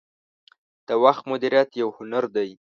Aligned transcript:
•د 0.87 0.89
وخت 1.03 1.23
مدیریت 1.31 1.69
یو 1.81 1.89
هنر 1.97 2.23
دی. 2.35 2.49